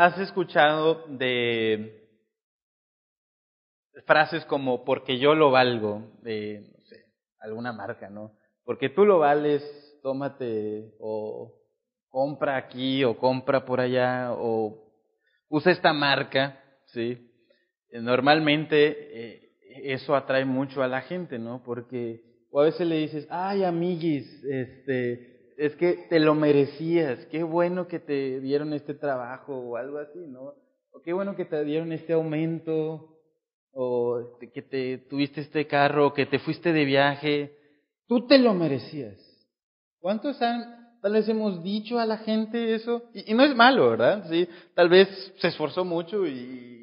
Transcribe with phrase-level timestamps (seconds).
[0.00, 2.08] has escuchado de
[4.06, 7.04] frases como porque yo lo valgo, de, no sé,
[7.38, 8.32] alguna marca, ¿no?
[8.64, 9.62] Porque tú lo vales,
[10.02, 11.54] tómate o
[12.08, 14.90] compra aquí o compra por allá o
[15.50, 17.30] usa esta marca, ¿sí?
[17.92, 19.52] Normalmente eh,
[19.84, 21.62] eso atrae mucho a la gente, ¿no?
[21.62, 25.29] Porque o a veces le dices, ay, amiguis, este,
[25.60, 30.18] es que te lo merecías, qué bueno que te dieron este trabajo o algo así,
[30.26, 30.54] ¿no?
[30.90, 33.18] O qué bueno que te dieron este aumento,
[33.70, 37.58] o que te tuviste este carro, que te fuiste de viaje,
[38.08, 39.18] tú te lo merecías.
[39.98, 43.10] ¿Cuántos han, tal vez hemos dicho a la gente eso?
[43.12, 44.30] Y, no es malo, ¿verdad?
[44.30, 45.08] Sí, tal vez
[45.42, 46.78] se esforzó mucho y,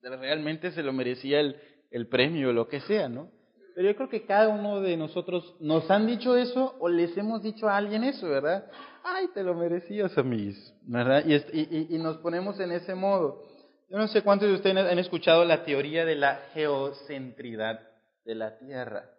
[0.00, 1.56] realmente se lo merecía el,
[1.90, 3.35] el premio o lo que sea, ¿no?
[3.76, 7.42] Pero yo creo que cada uno de nosotros nos han dicho eso o les hemos
[7.42, 8.70] dicho a alguien eso, ¿verdad?
[9.04, 11.22] Ay, te lo merecías, amigos, ¿verdad?
[11.26, 13.42] Y, y, y nos ponemos en ese modo.
[13.90, 17.80] Yo no sé cuántos de ustedes han escuchado la teoría de la geocentridad
[18.24, 19.10] de la Tierra.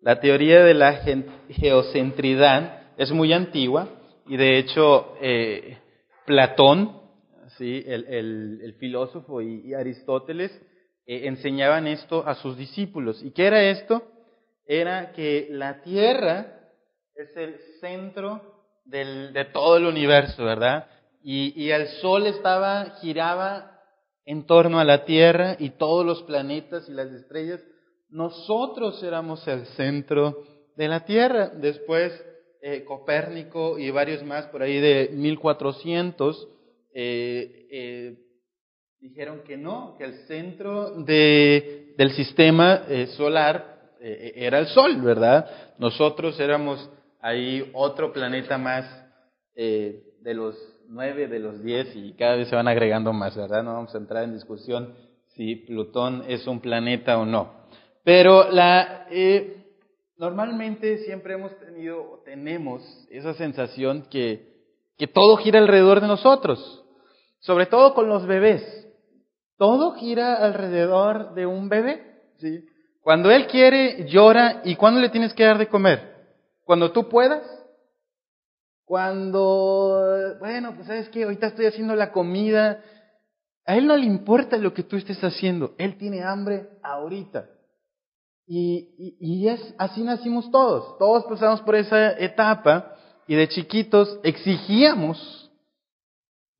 [0.00, 1.00] La teoría de la
[1.48, 3.88] geocentridad es muy antigua
[4.26, 5.78] y de hecho eh,
[6.26, 7.00] Platón,
[7.56, 7.82] ¿sí?
[7.86, 10.52] el, el, el filósofo y Aristóteles,
[11.06, 13.22] eh, enseñaban esto a sus discípulos.
[13.22, 14.02] ¿Y qué era esto?
[14.66, 16.70] Era que la Tierra
[17.14, 18.40] es el centro
[18.84, 20.86] de todo el universo, ¿verdad?
[21.22, 23.80] Y, y el Sol estaba, giraba
[24.26, 27.60] en torno a la Tierra y todos los planetas y las estrellas.
[28.08, 30.44] Nosotros éramos el centro
[30.76, 31.48] de la Tierra.
[31.48, 32.12] Después,
[32.66, 36.48] eh, Copérnico y varios más por ahí de 1400
[36.94, 38.18] eh, eh,
[39.04, 44.96] dijeron que no, que el centro de, del sistema eh, solar eh, era el Sol,
[45.02, 45.46] ¿verdad?
[45.78, 48.86] Nosotros éramos ahí otro planeta más
[49.54, 50.56] eh, de los
[50.88, 53.62] nueve, de los diez, y cada vez se van agregando más, ¿verdad?
[53.62, 54.94] No vamos a entrar en discusión
[55.36, 57.52] si Plutón es un planeta o no.
[58.04, 59.06] Pero la,
[60.16, 64.48] normalmente siempre hemos tenido o tenemos esa sensación que,
[64.96, 66.84] que todo gira alrededor de nosotros,
[67.40, 68.83] sobre todo con los bebés.
[69.56, 72.22] Todo gira alrededor de un bebé.
[72.38, 72.64] ¿sí?
[73.00, 74.62] Cuando él quiere, llora.
[74.64, 76.14] ¿Y cuándo le tienes que dar de comer?
[76.64, 77.42] Cuando tú puedas.
[78.84, 82.82] Cuando, bueno, pues sabes que ahorita estoy haciendo la comida.
[83.66, 85.74] A él no le importa lo que tú estés haciendo.
[85.78, 87.48] Él tiene hambre ahorita.
[88.46, 90.98] Y, y, es, así nacimos todos.
[90.98, 92.94] Todos pasamos por esa etapa
[93.26, 95.50] y de chiquitos exigíamos,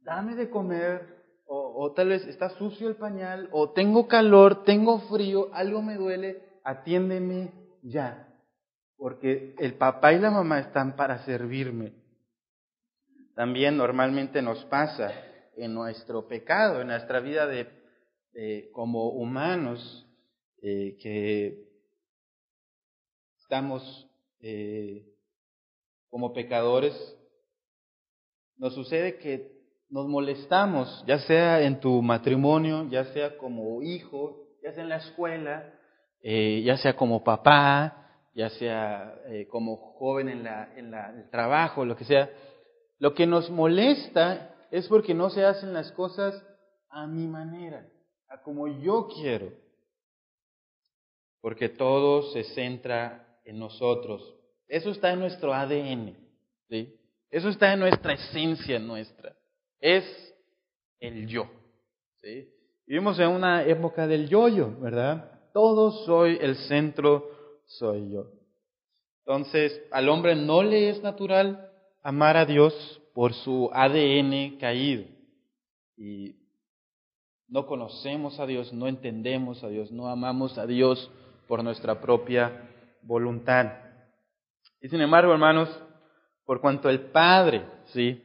[0.00, 5.50] dame de comer, o, tal vez está sucio el pañal, o tengo calor, tengo frío,
[5.53, 8.28] algo me duele, atiéndeme ya,
[8.97, 11.93] porque el papá y la mamá están para servirme.
[13.34, 15.12] También normalmente nos pasa
[15.56, 20.06] en nuestro pecado, en nuestra vida de, como humanos,
[20.62, 21.69] eh, que
[23.41, 24.09] estamos
[24.41, 25.06] eh,
[26.09, 26.94] como pecadores,
[28.56, 29.54] nos sucede que
[29.94, 34.97] nos molestamos, ya sea en tu matrimonio, ya sea como hijo, ya sea en la
[34.97, 35.72] escuela,
[36.21, 42.05] eh, ya sea como papá, ya sea eh, como joven en, el trabajo, lo que
[42.06, 42.28] sea.
[42.99, 46.44] Lo que nos molesta es porque no se hacen las cosas
[46.91, 47.87] a mi manera,
[48.28, 49.53] a como yo quiero.
[51.41, 54.34] Porque todo se centra en nosotros.
[54.66, 56.16] Eso está en nuestro ADN.
[56.69, 56.97] ¿sí?
[57.31, 59.37] Eso está en nuestra esencia nuestra
[59.81, 60.05] es
[61.01, 61.47] el yo.
[62.23, 62.49] ¿sí?
[62.87, 65.41] Vivimos en una época del yo-yo, ¿verdad?
[65.53, 67.31] Todo soy el centro,
[67.67, 68.27] soy yo.
[69.27, 71.71] Entonces, al hombre no le es natural
[72.03, 75.05] amar a Dios por su ADN caído.
[75.97, 76.37] Y
[77.49, 81.11] no conocemos a Dios, no entendemos a Dios, no amamos a Dios
[81.49, 82.69] por nuestra propia
[83.03, 83.73] voluntad.
[84.81, 85.71] Y sin embargo, hermanos,
[86.45, 88.23] por cuanto el Padre, ¿sí?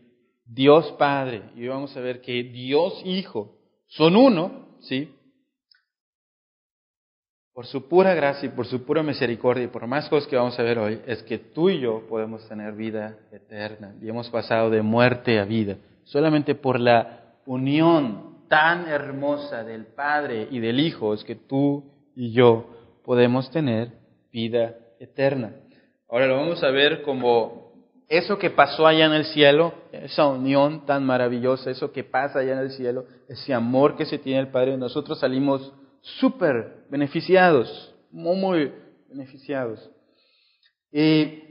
[0.52, 3.56] Dios Padre, y vamos a ver que Dios Hijo
[3.88, 5.14] son uno, ¿sí?
[7.54, 10.58] Por su pura gracia y por su pura misericordia y por más cosas que vamos
[10.58, 14.70] a ver hoy, es que tú y yo podemos tener vida eterna y hemos pasado
[14.70, 21.14] de muerte a vida, solamente por la unión tan hermosa del Padre y del Hijo
[21.14, 21.84] es que tú
[22.16, 22.66] y yo
[23.06, 23.92] podemos tener
[24.32, 25.54] vida eterna.
[26.10, 27.69] Ahora lo vamos a ver como
[28.10, 32.54] eso que pasó allá en el cielo, esa unión tan maravillosa, eso que pasa allá
[32.54, 35.72] en el cielo, ese amor que se tiene el Padre, nosotros salimos
[36.02, 38.74] súper beneficiados, muy, muy
[39.08, 39.90] beneficiados.
[40.92, 41.44] Y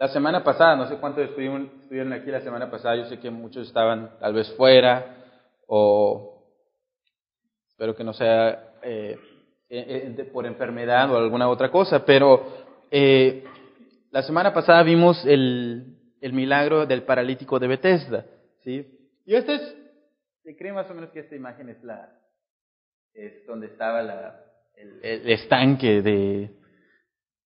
[0.00, 3.66] La semana pasada, no sé cuántos estuvieron, aquí la semana pasada, yo sé que muchos
[3.66, 5.16] estaban tal vez fuera
[5.66, 6.44] o
[7.68, 9.18] espero que no sea eh,
[9.68, 12.46] eh, eh, por enfermedad o alguna otra cosa, pero
[14.10, 18.24] la semana pasada vimos el, el, milagro del paralítico de Bethesda,
[18.64, 18.86] ¿sí?
[19.26, 19.76] Y este es,
[20.42, 22.10] se cree más o menos que esta imagen es la,
[23.12, 24.40] es donde estaba la,
[24.76, 26.50] el, estanque de,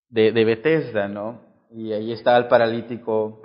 [0.09, 1.53] de, Bethesda, ¿no?
[1.75, 3.43] y ahí estaba el paralítico.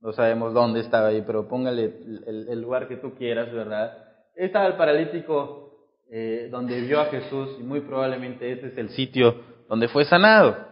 [0.00, 1.84] No sabemos dónde estaba ahí, pero póngale
[2.26, 3.98] el, lugar que tú quieras, ¿verdad?
[4.34, 9.42] Estaba el paralítico eh, donde vio a Jesús y muy probablemente ese es el sitio
[9.68, 10.69] donde fue sanado.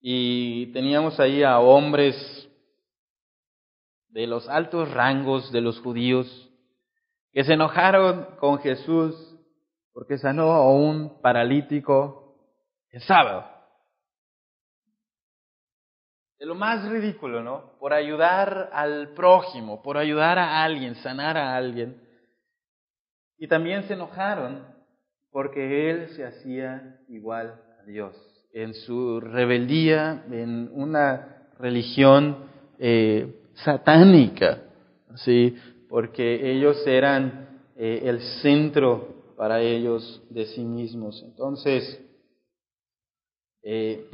[0.00, 2.14] Y teníamos ahí a hombres
[4.08, 6.50] de los altos rangos de los judíos
[7.32, 9.14] que se enojaron con Jesús
[9.92, 12.36] porque sanó a un paralítico
[12.90, 13.60] el sábado
[16.40, 17.78] de lo más ridículo, ¿no?
[17.78, 22.02] Por ayudar al prójimo, por ayudar a alguien, sanar a alguien.
[23.36, 24.66] Y también se enojaron
[25.30, 28.16] porque él se hacía igual a Dios.
[28.52, 32.36] En su rebeldía, en una religión
[32.78, 34.62] eh, satánica,
[35.16, 35.54] ¿sí?
[35.88, 41.22] Porque ellos eran eh, el centro para ellos de sí mismos.
[41.24, 42.00] Entonces,
[43.62, 44.06] eh,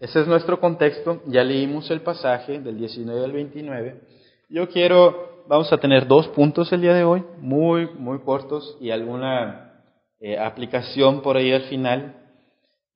[0.00, 1.22] ese es nuestro contexto.
[1.26, 4.00] Ya leímos el pasaje del 19 al 29.
[4.48, 8.90] Yo quiero, vamos a tener dos puntos el día de hoy, muy, muy cortos y
[8.90, 9.82] alguna
[10.40, 12.23] aplicación por ahí al final.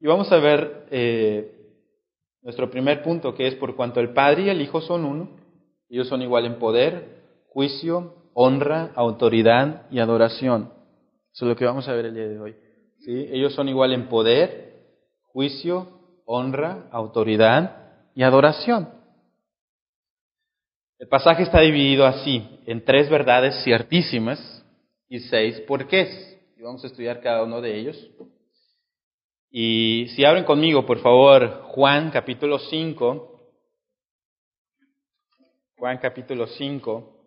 [0.00, 1.52] Y vamos a ver eh,
[2.42, 5.30] nuestro primer punto, que es por cuanto el Padre y el Hijo son uno,
[5.88, 10.72] ellos son igual en poder, juicio, honra, autoridad y adoración.
[11.32, 12.56] Eso es lo que vamos a ver el día de hoy.
[13.00, 13.28] ¿sí?
[13.32, 14.68] Ellos son igual en poder,
[15.22, 15.88] juicio,
[16.24, 17.76] honra, autoridad
[18.14, 18.88] y adoración.
[20.98, 24.64] El pasaje está dividido así, en tres verdades ciertísimas
[25.08, 26.38] y seis porqués.
[26.56, 28.10] Y vamos a estudiar cada uno de ellos.
[29.50, 33.38] Y si abren conmigo, por favor, Juan capítulo 5.
[35.78, 37.26] Juan capítulo 5,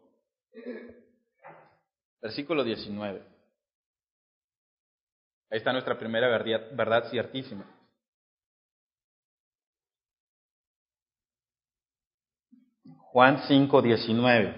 [2.21, 3.23] versículo 19.
[5.49, 7.65] Ahí está nuestra primera verdad, ciertísima.
[12.83, 14.55] Juan 5, 19.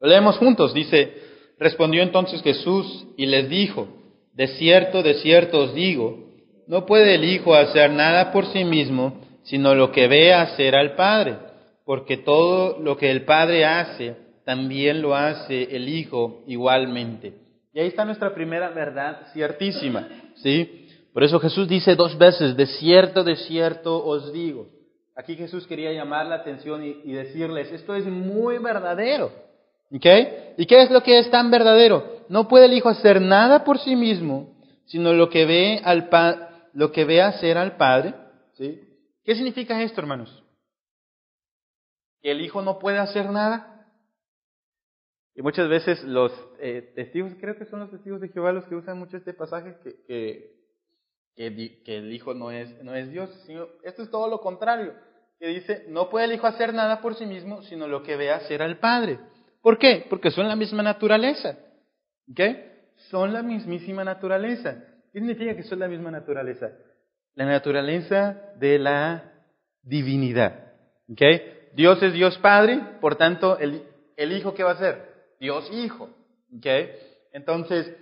[0.00, 4.01] Lo leemos juntos, dice, respondió entonces Jesús y les dijo,
[4.34, 6.30] de cierto, de cierto os digo,
[6.66, 10.94] no puede el Hijo hacer nada por sí mismo, sino lo que ve hacer al
[10.94, 11.36] Padre,
[11.84, 17.34] porque todo lo que el Padre hace, también lo hace el Hijo igualmente.
[17.74, 20.88] Y ahí está nuestra primera verdad ciertísima, ¿sí?
[21.12, 24.68] Por eso Jesús dice dos veces, de cierto, de cierto os digo.
[25.14, 29.30] Aquí Jesús quería llamar la atención y, decirles, esto es muy verdadero.
[29.94, 30.06] ¿Ok?
[30.56, 32.24] ¿Y qué es lo que es tan verdadero?
[32.28, 34.54] No puede el Hijo hacer nada por sí mismo,
[34.86, 36.08] sino lo que ve, al
[36.72, 38.14] lo que ve hacer al Padre.
[38.54, 38.80] ¿Sí?
[39.24, 40.42] ¿Qué significa esto, hermanos?
[42.20, 43.86] ¿Que el Hijo no puede hacer nada?
[45.34, 48.74] Y muchas veces los eh, testigos, creo que son los testigos de Jehová los que
[48.74, 50.52] usan mucho este pasaje, que
[51.36, 54.94] que, el Hijo no es, no es Dios, sino esto es todo lo contrario,
[55.38, 58.30] que dice, no puede el Hijo hacer nada por sí mismo, sino lo que ve
[58.30, 59.18] hacer al Padre.
[59.62, 60.06] ¿Por qué?
[60.10, 61.56] Porque son la misma naturaleza.
[62.30, 62.40] ¿Ok?
[63.10, 64.84] Son la mismísima naturaleza.
[65.12, 66.72] ¿Qué significa que son la misma naturaleza?
[67.34, 69.32] La naturaleza de la
[69.82, 70.72] divinidad.
[71.08, 71.22] ¿Ok?
[71.74, 73.82] Dios es Dios Padre, por tanto, el,
[74.16, 75.08] el Hijo, ¿qué va a ser?
[75.40, 76.10] Dios Hijo.
[76.56, 76.66] ¿Ok?
[77.32, 77.96] Entonces,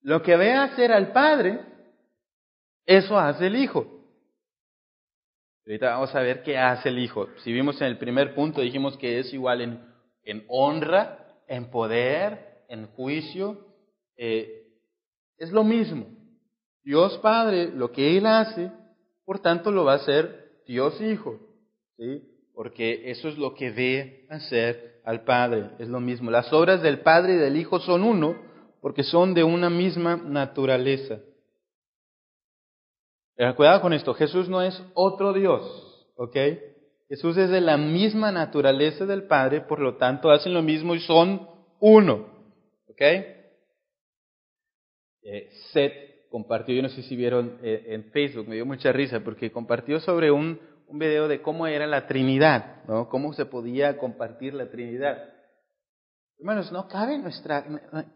[0.00, 1.60] lo que ve hacer al Padre
[2.86, 3.86] eso hace el Hijo.
[5.66, 7.28] Ahorita vamos a ver qué hace el Hijo.
[7.38, 9.93] Si vimos en el primer punto, dijimos que es igual en,
[10.24, 13.58] en honra, en poder, en juicio.
[14.16, 14.68] Eh,
[15.38, 16.06] es lo mismo.
[16.82, 18.70] Dios Padre, lo que Él hace,
[19.24, 21.38] por tanto lo va a hacer Dios Hijo.
[21.96, 22.22] ¿sí?
[22.54, 25.70] Porque eso es lo que ve hacer al Padre.
[25.78, 26.30] Es lo mismo.
[26.30, 28.36] Las obras del Padre y del Hijo son uno,
[28.80, 31.18] porque son de una misma naturaleza.
[33.56, 36.36] Cuidado con esto, Jesús no es otro Dios, ¿ok?
[37.14, 41.00] Jesús es de la misma naturaleza del Padre, por lo tanto hacen lo mismo y
[41.00, 42.26] son uno,
[42.88, 43.00] ¿ok?
[45.22, 49.20] Eh, Seth compartió, yo no sé si vieron eh, en Facebook, me dio mucha risa
[49.20, 53.08] porque compartió sobre un, un video de cómo era la Trinidad, ¿no?
[53.08, 55.22] Cómo se podía compartir la Trinidad.
[56.40, 57.64] Hermanos, no cabe nuestra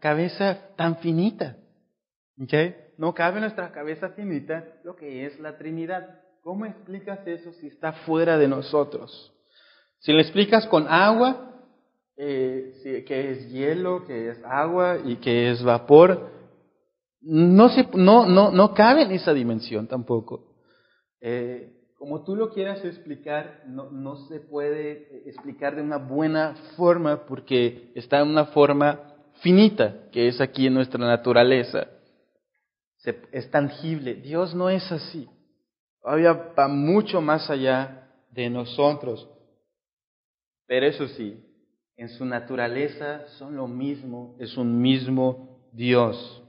[0.00, 1.56] cabeza tan finita,
[2.42, 2.52] ¿ok?
[2.96, 6.20] no cabe en nuestra cabeza finita lo que es la Trinidad.
[6.42, 9.32] ¿Cómo explicas eso si está fuera de nosotros?
[10.00, 11.54] Si le explicas con agua,
[12.16, 16.30] eh, que es hielo, que es agua y que es vapor,
[17.20, 20.54] no, se, no, no, no cabe en esa dimensión tampoco.
[21.20, 27.26] Eh, como tú lo quieras explicar, no, no se puede explicar de una buena forma
[27.26, 31.88] porque está en una forma finita, que es aquí en nuestra naturaleza.
[33.32, 34.14] es tangible.
[34.14, 35.28] Dios no es así.
[36.02, 39.28] Todavía va mucho más allá de nosotros.
[40.66, 41.42] Pero eso sí,
[41.96, 46.42] en su naturaleza son lo mismo, es un mismo Dios.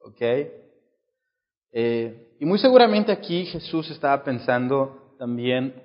[0.00, 0.22] ¿Ok?
[1.72, 5.82] Eh, y muy seguramente aquí Jesús estaba pensando también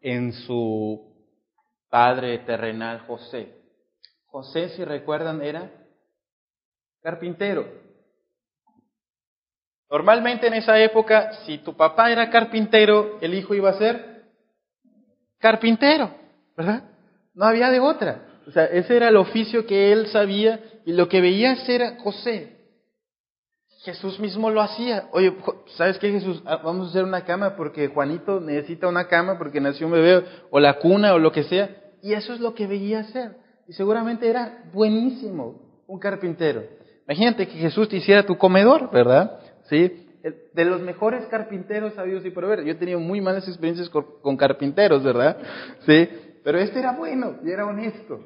[0.00, 1.10] en su
[1.90, 3.54] padre terrenal José.
[4.26, 5.70] José, si recuerdan, era
[7.02, 7.89] carpintero.
[9.90, 14.22] Normalmente en esa época, si tu papá era carpintero, el hijo iba a ser
[15.40, 16.14] carpintero,
[16.56, 16.84] ¿verdad?
[17.34, 18.22] No había de otra.
[18.46, 22.56] O sea, ese era el oficio que él sabía y lo que veía hacer José.
[23.82, 25.08] Jesús mismo lo hacía.
[25.12, 25.34] Oye,
[25.76, 26.42] ¿sabes qué, Jesús?
[26.44, 30.24] Ah, vamos a hacer una cama porque Juanito necesita una cama porque nació un bebé,
[30.50, 31.70] o la cuna, o lo que sea.
[32.02, 33.36] Y eso es lo que veía hacer.
[33.66, 36.62] Y seguramente era buenísimo, un carpintero.
[37.08, 39.40] Imagínate que Jesús te hiciera tu comedor, ¿verdad?
[39.70, 40.06] ¿Sí?
[40.52, 42.62] De los mejores carpinteros sabidos y por ver.
[42.64, 45.38] Yo he tenido muy malas experiencias con carpinteros, ¿verdad?
[45.86, 46.08] Sí.
[46.44, 48.20] Pero este era bueno y era honesto.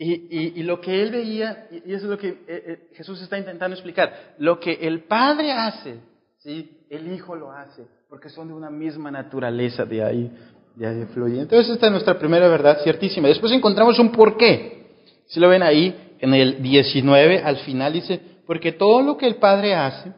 [0.00, 3.74] Y, lo que él veía, y eso es lo que eh, eh, Jesús está intentando
[3.74, 5.96] explicar, lo que el Padre hace,
[6.38, 6.86] ¿sí?
[6.88, 10.30] el Hijo lo hace, porque son de una misma naturaleza de ahí,
[10.76, 11.40] de ahí fluye.
[11.40, 13.26] Entonces esta es nuestra primera verdad ciertísima.
[13.26, 14.86] Después encontramos un porqué.
[15.26, 19.36] Si lo ven ahí, en el 19, al final dice, porque todo lo que el
[19.36, 20.14] Padre hace,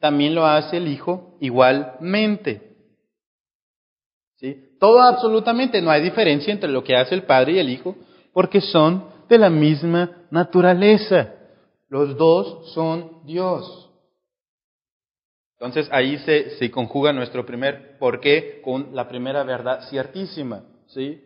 [0.00, 2.78] también lo hace el Hijo igualmente.
[4.36, 4.56] ¿Sí?
[4.80, 7.94] Todo absolutamente, no hay diferencia entre lo que hace el Padre y el Hijo,
[8.32, 11.34] porque son de la misma naturaleza.
[11.90, 13.90] Los dos son Dios.
[15.58, 20.64] Entonces ahí se, conjuga nuestro primer porqué con la primera verdad ciertísima.
[20.86, 21.22] ¿sí?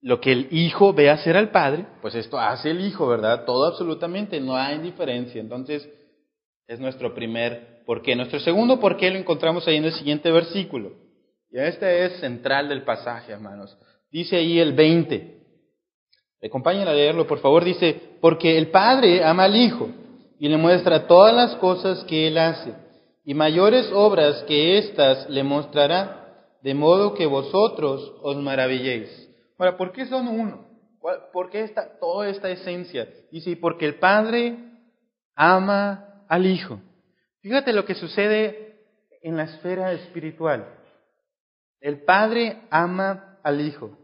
[0.00, 3.44] Lo que el Hijo ve hacer al Padre, pues esto hace el Hijo, ¿verdad?
[3.44, 5.40] Todo absolutamente, no hay diferencia.
[5.40, 5.88] Entonces
[6.66, 8.14] es nuestro primer porqué.
[8.14, 10.92] Nuestro segundo porqué lo encontramos ahí en el siguiente versículo.
[11.50, 13.76] Y este es central del pasaje, hermanos.
[14.10, 15.38] Dice ahí el 20.
[16.44, 17.64] Acompáñenme a leerlo, por favor.
[17.64, 19.88] Dice, porque el Padre ama al Hijo
[20.38, 22.72] y le muestra todas las cosas que Él hace,
[23.24, 29.27] y mayores obras que éstas le mostrará, de modo que vosotros os maravilléis.
[29.58, 30.66] Ahora, ¿por qué son uno?
[31.32, 33.08] ¿Por qué está toda esta esencia?
[33.30, 34.56] Dice, porque el Padre
[35.34, 36.80] ama al Hijo.
[37.40, 38.84] Fíjate lo que sucede
[39.22, 40.66] en la esfera espiritual.
[41.80, 43.96] El Padre ama al Hijo.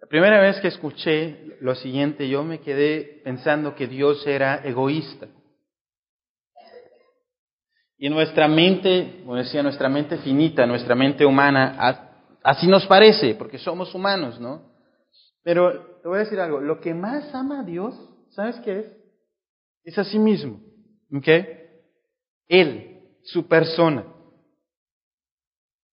[0.00, 5.26] La primera vez que escuché lo siguiente, yo me quedé pensando que Dios era egoísta.
[7.98, 13.58] Y nuestra mente, como decía, nuestra mente finita, nuestra mente humana, así nos parece, porque
[13.58, 14.62] somos humanos, ¿no?
[15.42, 17.94] Pero te voy a decir algo, lo que más ama a Dios,
[18.30, 18.86] ¿sabes qué es?
[19.84, 20.60] Es a sí mismo,
[21.14, 21.28] ¿ok?
[22.48, 24.04] Él, su persona.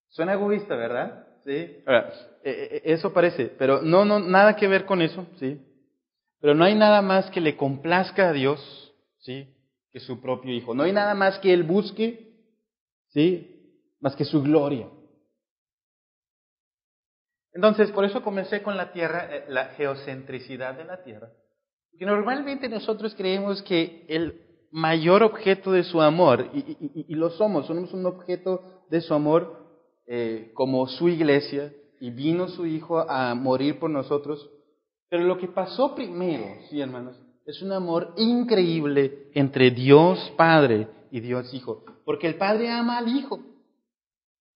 [0.10, 1.28] Suena egoísta, ¿verdad?
[1.46, 1.84] Sí.
[1.86, 2.12] Ahora,
[2.44, 5.60] eh, eh, eso parece, pero no, no, nada que ver con eso, ¿sí?
[6.42, 9.48] Pero no hay nada más que le complazca a Dios, ¿sí?
[9.94, 10.74] Que su propio Hijo.
[10.74, 12.36] No hay nada más que Él busque,
[13.10, 13.96] ¿sí?
[14.02, 14.90] Más que su gloria.
[17.54, 21.32] Entonces, por eso comencé con la tierra, eh, la geocentricidad de la tierra.
[21.92, 27.94] Porque normalmente nosotros creemos que el mayor objeto de su amor, y, lo somos, somos
[27.94, 29.62] un objeto de su amor
[30.56, 31.72] como su iglesia,
[32.04, 34.50] y vino su Hijo a morir por nosotros.
[35.08, 41.20] Pero lo que pasó primero, sí hermanos, es un amor increíble entre Dios Padre y
[41.20, 41.84] Dios Hijo.
[42.06, 43.40] Porque el Padre ama al Hijo.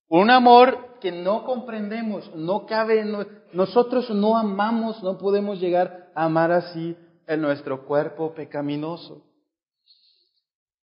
[0.10, 3.03] Un amor que no comprendemos, no cabe,
[3.51, 6.96] nosotros no amamos, no podemos llegar a amar así
[7.27, 9.24] en nuestro cuerpo pecaminoso.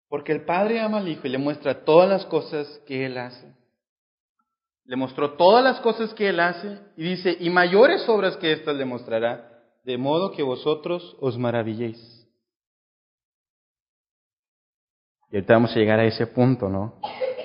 [0.08, 3.54] Porque el Padre ama al Hijo y le muestra todas las cosas que Él hace.
[4.84, 8.76] Le mostró todas las cosas que él hace y dice, y mayores obras que éstas
[8.76, 9.51] le mostrará,
[9.84, 11.98] de modo que vosotros os maravilléis.
[15.30, 16.94] Y ahorita vamos a llegar a ese punto, ¿no?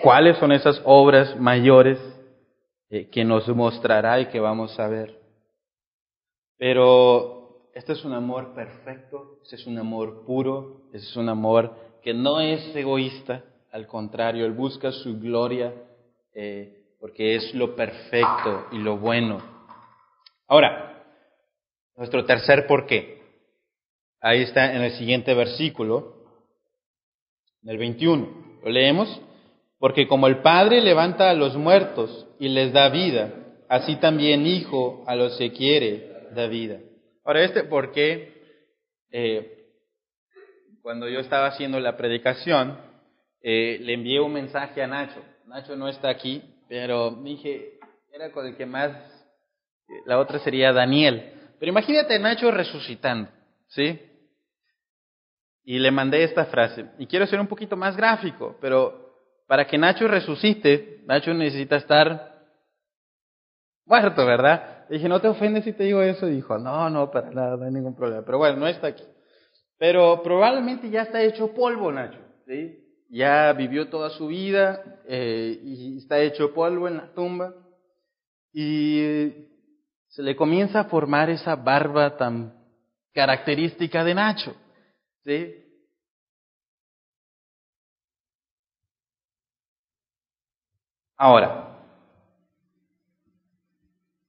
[0.04, 1.98] ¿Cuáles son esas obras mayores
[2.90, 5.20] eh, que nos mostrará y que vamos a ver?
[6.58, 11.72] Pero este es un amor perfecto, este es un amor puro, este es un amor
[11.94, 15.74] porque no es egoísta, al contrario, Él busca su gloria
[16.34, 19.42] eh, porque es lo perfecto y lo bueno.
[20.48, 20.97] Ahora,
[21.98, 23.18] nuestro tercer por qué.
[24.22, 26.16] Ahí está en el siguiente versículo,
[27.64, 28.60] en el 21.
[28.64, 29.22] ¿Lo leemos?
[29.80, 33.34] Porque como el Padre levanta a los muertos y les da vida,
[33.68, 36.80] así también Hijo a los que quiere da vida.
[37.24, 38.42] Ahora, este por qué,
[39.12, 39.66] eh,
[40.82, 42.80] cuando yo estaba haciendo la predicación,
[43.42, 45.22] eh, le envié un mensaje a Nacho.
[45.46, 47.80] Nacho no está aquí, pero dije,
[48.14, 48.92] era con el que más,
[50.06, 51.37] la otra sería Daniel.
[51.60, 53.30] Pero imagínate a Nacho resucitando,
[53.68, 54.00] ¿sí?
[55.64, 56.86] Y le mandé esta frase.
[56.98, 59.16] Y quiero ser un poquito más gráfico, pero
[59.48, 62.38] para que Nacho resucite, Nacho necesita estar
[63.86, 64.86] muerto, ¿verdad?
[64.90, 66.28] dije, ¿no te ofendes si te digo eso?
[66.28, 68.24] Y dijo, no, no, para nada, no hay ningún problema.
[68.26, 69.04] Pero bueno, no está aquí.
[69.78, 72.88] Pero probablemente ya está hecho polvo, Nacho, ¿sí?
[73.10, 77.54] ya vivió toda su vida eh, y está hecho polvo en la tumba
[78.54, 79.47] y
[80.18, 82.52] se le comienza a formar esa barba tan
[83.14, 84.56] característica de Nacho.
[85.24, 85.64] ¿sí?
[91.16, 91.78] Ahora,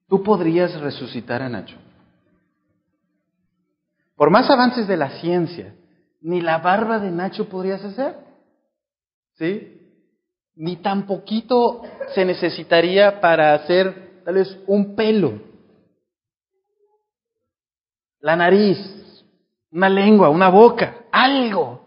[0.07, 1.79] tú podrías resucitar a Nacho.
[4.15, 5.75] Por más avances de la ciencia,
[6.21, 8.15] ni la barba de Nacho podrías hacer.
[9.37, 9.91] ¿sí?
[10.55, 11.81] Ni tan poquito
[12.15, 15.49] se necesitaría para hacer tal vez un pelo,
[18.21, 18.79] la nariz,
[19.71, 21.87] una lengua, una boca, algo.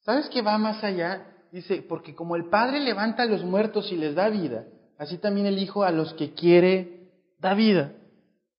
[0.00, 1.26] ¿Sabes qué va más allá?
[1.52, 4.66] Dice, porque como el Padre levanta a los muertos y les da vida,
[4.98, 7.92] así también el Hijo a los que quiere da vida.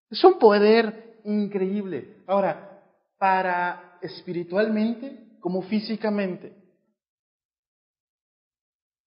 [0.10, 2.18] Es un poder increíble.
[2.28, 2.82] Ahora,
[3.18, 6.54] para espiritualmente como físicamente.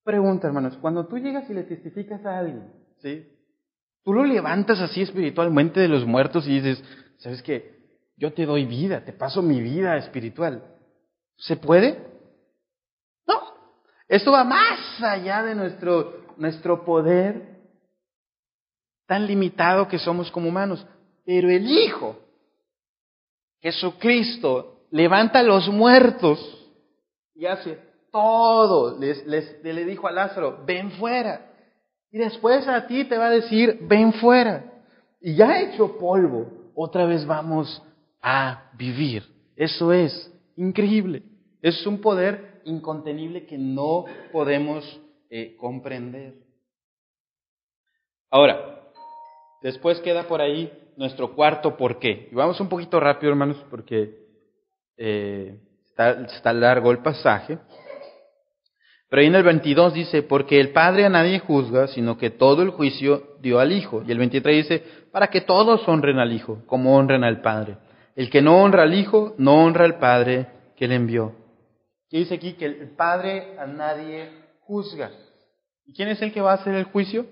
[0.04, 3.26] Pregunta, hermanos, cuando tú llegas y le testificas a alguien, ¿sí?
[4.02, 6.82] Tú lo levantas así espiritualmente de los muertos y dices,
[7.20, 7.78] ¿sabes qué?
[8.16, 10.62] Yo te doy vida, te paso mi vida espiritual.
[11.36, 11.98] ¿Se puede?
[13.26, 13.40] No.
[14.08, 17.60] Esto va más allá de nuestro, nuestro poder
[19.06, 20.86] tan limitado que somos como humanos.
[21.24, 22.18] Pero el Hijo,
[23.60, 26.38] Jesucristo, levanta a los muertos
[27.34, 27.78] y hace
[28.12, 28.98] todo.
[28.98, 31.46] Les, le dijo a Lázaro, ven fuera.
[32.12, 34.64] Y después a ti te va a decir, ven fuera.
[35.20, 37.82] Y ya hecho polvo, otra vez vamos
[38.22, 39.24] a vivir.
[39.56, 41.22] Eso es increíble.
[41.62, 46.34] Es un poder incontenible que no podemos eh, comprender.
[48.30, 48.90] Ahora,
[49.62, 52.28] después queda por ahí nuestro cuarto por qué.
[52.30, 54.14] Y vamos un poquito rápido, hermanos, porque
[54.96, 55.58] eh,
[55.90, 57.58] está largo el pasaje.
[59.10, 62.62] Pero ahí en el 22 dice, porque el Padre a nadie juzga, sino que todo
[62.62, 64.04] el juicio dio al Hijo.
[64.06, 67.76] Y el 23 dice, para que todos honren al Hijo, como honran al Padre.
[68.16, 70.46] El que no honra al Hijo, no honra al Padre
[70.76, 71.34] que le envió.
[72.08, 72.54] ¿Qué dice aquí?
[72.54, 75.10] Que el Padre a nadie juzga.
[75.84, 77.26] ¿Y quién es el que va a hacer el juicio?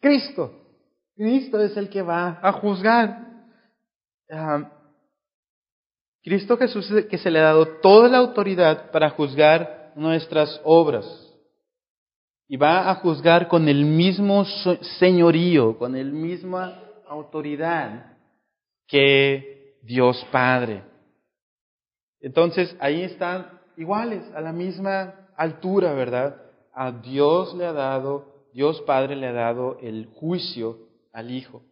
[0.00, 0.52] Cristo.
[1.14, 3.18] Cristo es el que va a juzgar.
[4.30, 4.70] Ah,
[6.22, 11.31] Cristo Jesús que se le ha dado toda la autoridad para juzgar nuestras obras.
[12.48, 14.44] Y va a juzgar con el mismo
[14.98, 16.78] señorío, con la misma
[17.08, 18.16] autoridad
[18.86, 20.82] que Dios Padre.
[22.20, 26.36] Entonces ahí están iguales, a la misma altura, ¿verdad?
[26.74, 30.78] A Dios le ha dado, Dios Padre le ha dado el juicio
[31.12, 31.62] al Hijo.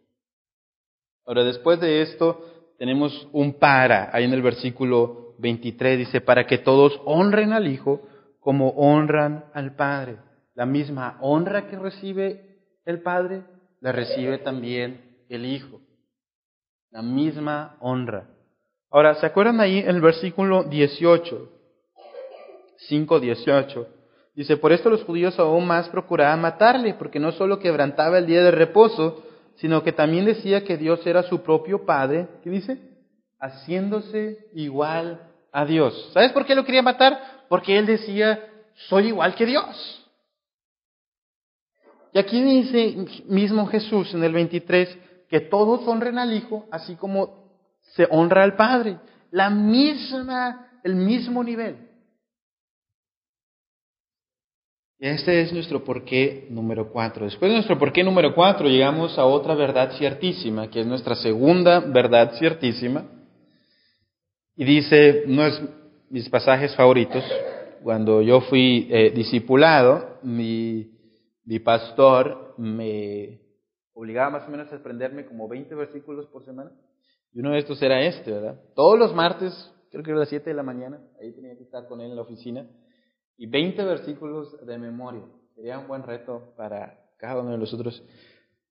[1.25, 2.43] Ahora, después de esto,
[2.77, 8.01] tenemos un para, ahí en el versículo 23 dice, para que todos honren al Hijo
[8.39, 10.17] como honran al Padre.
[10.53, 13.43] La misma honra que recibe el Padre,
[13.79, 15.81] la recibe también el Hijo.
[16.91, 18.27] La misma honra.
[18.89, 21.49] Ahora, ¿se acuerdan ahí el versículo 18?
[22.89, 23.87] 5, 18.
[24.35, 28.43] Dice, por esto los judíos aún más procuraban matarle, porque no solo quebrantaba el día
[28.43, 29.23] de reposo,
[29.55, 32.77] sino que también decía que Dios era su propio Padre, ¿qué dice?
[33.39, 36.11] Haciéndose igual a Dios.
[36.13, 37.45] ¿Sabes por qué lo quería matar?
[37.49, 38.39] Porque él decía,
[38.89, 40.00] soy igual que Dios.
[42.13, 44.97] Y aquí dice mismo Jesús en el 23
[45.29, 47.41] que todos honren al Hijo, así como
[47.95, 48.97] se honra al Padre.
[49.31, 51.87] La misma, el mismo nivel.
[54.99, 57.25] Este es nuestro porqué número cuatro.
[57.25, 61.79] Después de nuestro porqué número cuatro llegamos a otra verdad ciertísima, que es nuestra segunda
[61.79, 63.05] verdad ciertísima.
[64.55, 65.59] Y dice, no es
[66.09, 67.23] mis pasajes favoritos.
[67.81, 70.90] Cuando yo fui eh, discipulado, mi,
[71.45, 73.41] mi pastor me
[73.93, 76.71] obligaba más o menos a aprenderme como 20 versículos por semana.
[77.33, 78.59] Y uno de estos era este, ¿verdad?
[78.75, 79.53] Todos los martes,
[79.89, 82.15] creo que era las 7 de la mañana, ahí tenía que estar con él en
[82.15, 82.67] la oficina,
[83.37, 85.23] y 20 versículos de memoria.
[85.55, 88.03] Sería un buen reto para cada uno de nosotros.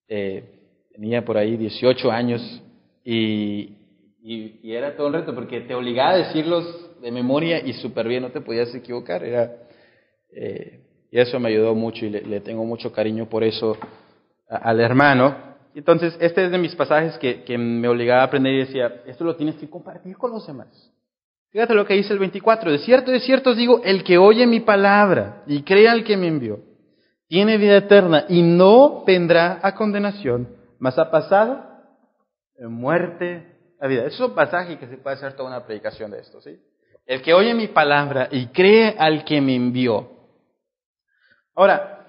[0.08, 0.60] Eh,
[0.92, 2.62] tenía por ahí 18 años
[3.04, 3.76] y,
[4.22, 8.22] y, era todo un reto porque te obligaba a decirlos de memoria y súper bien,
[8.22, 9.24] no te podías equivocar.
[9.24, 9.56] Era,
[10.32, 13.76] eh, y eso me ayudó mucho y le, tengo mucho cariño por eso
[14.48, 15.50] al hermano.
[15.74, 19.36] Entonces, este es de mis pasajes que, me obligaba a aprender y decía, esto lo
[19.36, 20.68] tienes que compartir con los demás.
[21.50, 22.70] Fíjate lo que dice el 24.
[22.70, 26.16] De cierto, de cierto os digo, el que oye mi palabra y crea al que
[26.16, 26.60] me envió,
[27.26, 31.64] tiene vida eterna y no vendrá a condenación, mas ha pasado
[32.56, 34.04] en muerte a vida.
[34.04, 36.58] Es un pasaje que se puede hacer toda una predicación de esto, ¿sí?
[37.06, 40.19] El que oye mi palabra y cree al que me envió.
[41.54, 42.00] Ahora,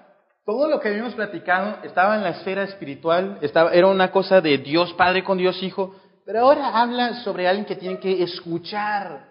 [0.44, 4.58] todo lo que habíamos platicado estaba en la esfera espiritual, estaba, era una cosa de
[4.58, 9.28] Dios Padre con Dios Hijo, pero ahora habla sobre alguien que tiene que escuchar,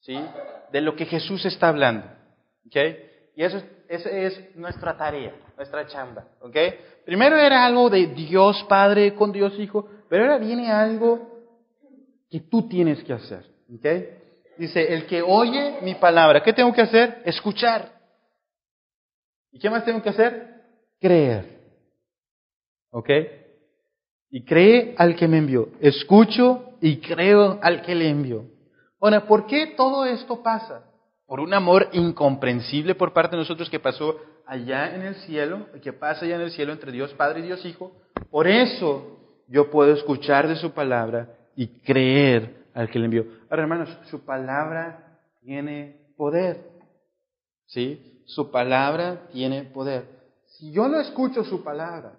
[0.00, 0.18] ¿sí?
[0.72, 2.06] De lo que Jesús está hablando,
[2.66, 2.76] ¿ok?
[3.36, 6.56] Y eso, esa es nuestra tarea, nuestra chamba, ¿ok?
[7.04, 11.36] Primero era algo de Dios Padre con Dios Hijo, pero ahora viene algo
[12.28, 13.86] que tú tienes que hacer, ¿ok?
[14.58, 17.22] Dice, el que oye mi palabra, ¿qué tengo que hacer?
[17.24, 17.95] Escuchar.
[19.56, 20.64] ¿Y qué más tengo que hacer?
[21.00, 21.46] Creer.
[22.90, 23.08] ¿Ok?
[24.28, 25.70] Y cree al que me envió.
[25.80, 28.44] Escucho y creo al que le envió.
[29.00, 30.84] Ahora, ¿por qué todo esto pasa?
[31.26, 35.94] Por un amor incomprensible por parte de nosotros que pasó allá en el cielo, que
[35.94, 37.96] pasa allá en el cielo entre Dios Padre y Dios Hijo.
[38.30, 43.24] Por eso yo puedo escuchar de su palabra y creer al que le envió.
[43.48, 46.76] Ahora, hermanos, su palabra tiene poder.
[47.64, 48.15] ¿Sí?
[48.26, 50.04] Su palabra tiene poder.
[50.58, 52.18] Si yo no escucho su palabra,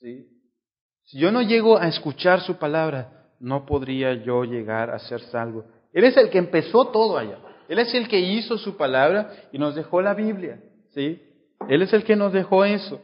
[0.00, 5.64] si yo no llego a escuchar su palabra, no podría yo llegar a ser salvo.
[5.92, 7.38] Él es el que empezó todo allá.
[7.68, 10.60] Él es el que hizo su palabra y nos dejó la Biblia.
[10.90, 11.22] ¿sí?
[11.68, 13.00] Él es el que nos dejó eso.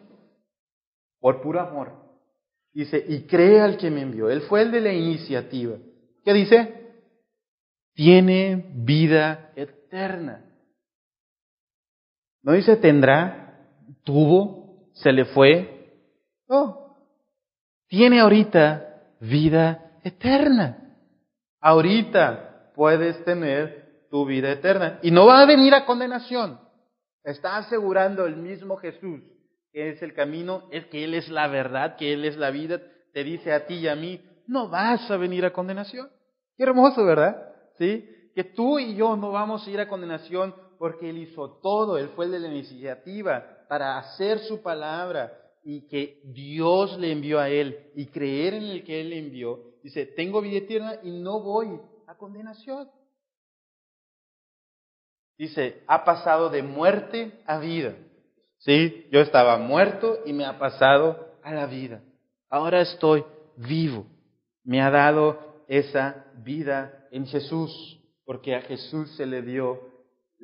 [1.20, 1.92] Por puro amor.
[2.72, 4.28] Dice, y cree al que me envió.
[4.28, 5.76] Él fue el de la iniciativa.
[6.24, 6.74] ¿Qué dice?
[7.94, 10.44] Tiene vida eterna.
[12.44, 13.58] No dice tendrá,
[14.04, 15.92] tuvo, se le fue.
[16.48, 16.96] No.
[17.88, 20.96] Tiene ahorita vida eterna.
[21.60, 25.00] Ahorita puedes tener tu vida eterna.
[25.02, 26.60] Y no va a venir a condenación.
[27.24, 29.20] Está asegurando el mismo Jesús
[29.74, 32.80] que es el camino, es que Él es la verdad, que Él es la vida.
[33.12, 36.08] Te dice a ti y a mí, no vas a venir a condenación.
[36.56, 37.36] Qué hermoso, ¿verdad?
[37.76, 38.08] ¿Sí?
[38.36, 42.10] Que tú y yo no vamos a ir a condenación porque Él hizo todo, Él
[42.14, 45.32] fue el de la iniciativa para hacer su palabra
[45.62, 49.60] y que Dios le envió a Él y creer en el que Él le envió.
[49.82, 52.88] Dice, tengo vida eterna y no voy a condenación.
[55.36, 57.96] Dice, ha pasado de muerte a vida.
[58.58, 62.02] Sí, yo estaba muerto y me ha pasado a la vida.
[62.48, 63.24] Ahora estoy
[63.56, 64.06] vivo.
[64.62, 69.80] Me ha dado esa vida en Jesús, porque a Jesús se le dio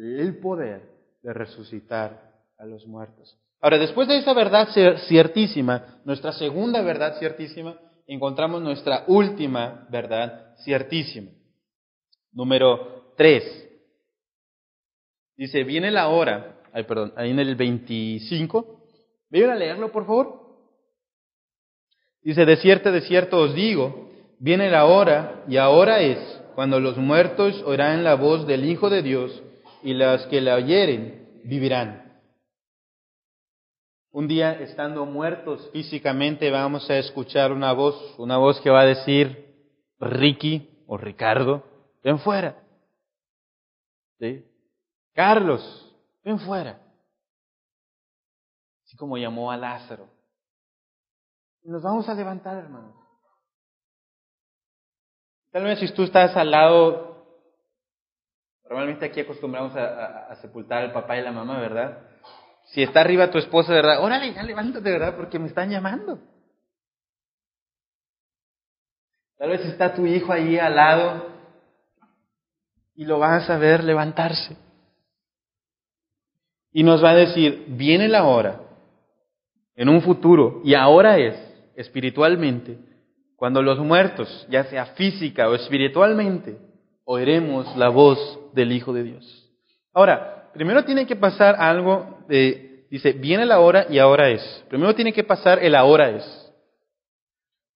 [0.01, 0.83] el poder
[1.23, 3.37] de resucitar a los muertos.
[3.61, 4.69] Ahora, después de esa verdad
[5.07, 11.31] ciertísima, nuestra segunda verdad ciertísima, encontramos nuestra última verdad ciertísima.
[12.33, 13.45] Número tres.
[15.37, 18.81] Dice, viene la hora, ay, perdón, ahí en el 25.
[19.31, 20.41] ¿Vienen a leerlo, por favor?
[22.23, 26.19] Dice, de cierto, de cierto os digo, viene la hora, y ahora es,
[26.55, 29.43] cuando los muertos oirán la voz del Hijo de Dios,
[29.83, 32.21] y los que la oyeren vivirán.
[34.13, 38.87] Un día, estando muertos físicamente, vamos a escuchar una voz, una voz que va a
[38.87, 39.55] decir,
[40.01, 41.63] Ricky o Ricardo,
[42.03, 42.61] ven fuera.
[44.19, 44.45] ¿Sí?
[45.15, 45.63] Carlos,
[46.25, 46.81] ven fuera.
[48.85, 50.09] Así como llamó a Lázaro.
[51.63, 52.97] Nos vamos a levantar, hermanos.
[55.53, 57.10] Tal vez si tú estás al lado
[58.71, 61.99] Normalmente aquí acostumbramos a, sepultar al papá y la mamá, ¿verdad?
[62.67, 64.01] Si está arriba tu esposa, ¿verdad?
[64.01, 65.17] Órale, ya levántate, ¿verdad?
[65.17, 66.21] Porque me están llamando.
[69.39, 71.27] Tal vez está tu hijo ahí al lado
[72.95, 74.57] y lo vas a ver levantarse.
[76.71, 78.61] Y nos va a decir, viene la hora,
[79.75, 81.35] en un futuro, y ahora es,
[81.75, 82.79] espiritualmente,
[83.35, 86.57] cuando los muertos, ya sea física o espiritualmente,
[87.05, 89.51] oiremos la voz del Hijo de Dios.
[89.93, 94.65] Ahora, primero tiene que pasar algo de, dice, viene la hora y ahora es.
[94.69, 96.53] Primero tiene que pasar el ahora es.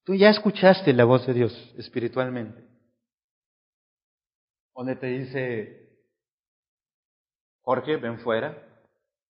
[0.05, 2.63] Tú ya escuchaste la voz de Dios espiritualmente.
[4.75, 5.89] Donde te dice,
[7.63, 8.59] Jorge, ven fuera.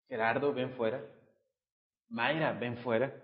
[0.09, 1.00] Gerardo, ven fuera.
[2.09, 3.14] Mayra, ven fuera.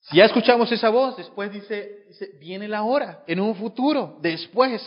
[0.00, 4.82] Si ya escuchamos esa voz, después dice, dice, viene la hora, en un futuro, después.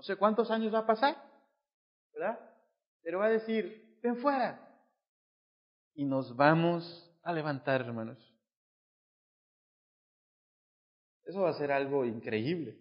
[0.00, 1.14] No sé cuántos años va a pasar,
[2.14, 2.40] ¿verdad?
[3.02, 4.58] Pero va a decir, ven fuera.
[5.92, 8.16] Y nos vamos a levantar, hermanos.
[11.26, 12.78] Eso va a ser algo increíble.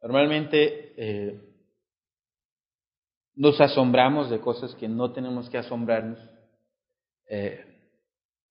[0.00, 1.40] Normalmente eh,
[3.36, 6.18] nos asombramos de cosas que no tenemos que asombrarnos.
[7.28, 7.64] Eh,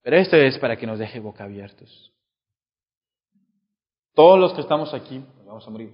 [0.02, 2.14] pero esto es para que nos deje boca abiertos.
[4.14, 5.94] Todos los que estamos aquí vamos a morir.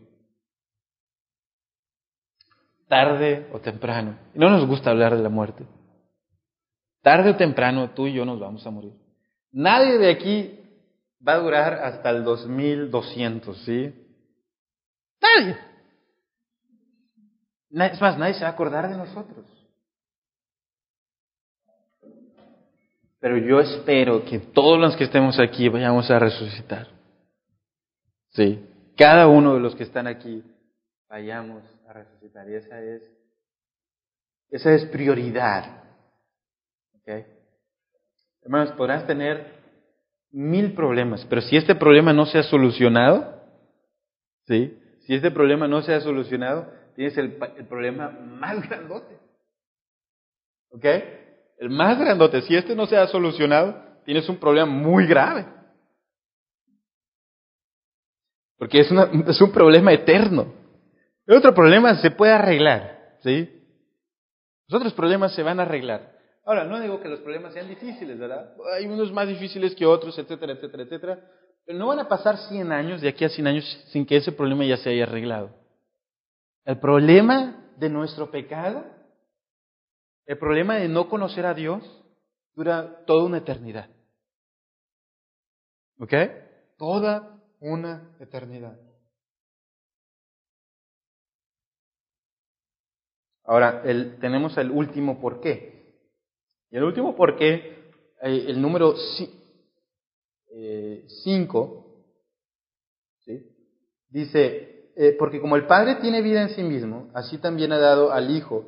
[2.87, 4.17] Tarde o temprano.
[4.33, 5.65] No nos gusta hablar de la muerte.
[7.01, 8.93] Tarde o temprano tú y yo nos vamos a morir.
[9.51, 10.59] Nadie de aquí
[11.25, 13.93] va a durar hasta el 2200, ¿sí?
[15.21, 15.57] Nadie.
[17.91, 19.45] Es más, nadie se va a acordar de nosotros.
[23.19, 26.96] Pero yo espero que todos los que estemos aquí vayamos a resucitar.
[28.29, 28.65] Sí,
[28.97, 30.43] cada uno de los que están aquí
[31.09, 32.49] vayamos a resucitar.
[32.49, 33.01] Y esa es,
[34.49, 35.83] esa es prioridad.
[37.01, 37.25] ¿Okay?
[38.43, 39.57] Hermanos, podrás tener
[40.31, 43.41] mil problemas, pero si este problema no se ha solucionado,
[44.45, 44.77] ¿sí?
[45.07, 47.33] Si este problema no se ha solucionado, tienes el,
[47.69, 49.17] problema más grandote.
[50.71, 50.85] ¿Ok?
[51.59, 52.41] El más grandote.
[52.41, 55.45] Si este no se ha solucionado, tienes un problema muy grave.
[58.57, 58.91] Porque es,
[59.41, 60.53] un problema eterno.
[61.25, 63.49] El otro problema se puede arreglar, ¿sí?
[64.67, 66.17] Los otros problemas se van a arreglar.
[66.43, 68.53] Ahora, no digo que los problemas sean difíciles, ¿verdad?
[68.75, 71.19] Hay unos más difíciles que otros, etcétera, etcétera, etcétera.
[71.65, 74.31] Pero no van a pasar 100 años, de aquí a 100 años, sin que ese
[74.31, 75.51] problema ya se haya arreglado.
[76.63, 78.85] El problema de nuestro pecado,
[80.25, 81.83] el problema de no conocer a Dios,
[82.55, 83.89] dura toda una eternidad.
[85.99, 86.13] ¿Ok?
[86.77, 88.79] Toda una eternidad.
[93.43, 93.81] Ahora,
[94.19, 95.95] tenemos el último por qué.
[96.69, 97.55] Y el último por qué,
[98.21, 98.93] eh, el número
[101.23, 101.85] 5,
[103.27, 103.43] eh,
[104.09, 108.11] dice, eh, porque como el Padre tiene vida en sí mismo, así también ha dado
[108.11, 108.65] al Hijo